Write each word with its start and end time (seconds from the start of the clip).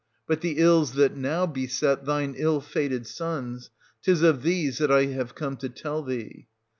But 0.25 0.41
the 0.41 0.57
ills 0.57 0.93
that 0.93 1.15
now 1.15 1.45
beset 1.45 2.05
thine 2.05 2.33
ill 2.35 2.59
fated 2.59 3.05
sons,— 3.05 3.69
'tis 4.01 4.23
of 4.23 4.41
these 4.41 4.79
that 4.79 4.89
I 4.91 5.05
have 5.05 5.35
come 5.35 5.57
to 5.57 5.69
tell 5.69 6.01
thee. 6.01 6.47